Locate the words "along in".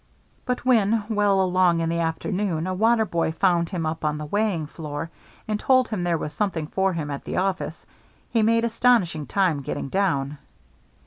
1.43-1.87